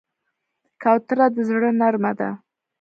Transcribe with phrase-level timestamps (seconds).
[0.81, 2.29] کوتره د زړه نرمه ده.